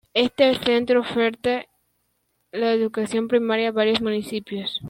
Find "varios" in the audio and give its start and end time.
3.71-4.01